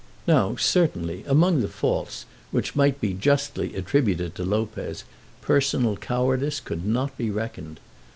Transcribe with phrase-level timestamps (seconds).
[0.25, 5.03] Now, certainly, among the faults which might be justly attributed to Lopez,
[5.41, 7.79] personal cowardice could not be reckoned.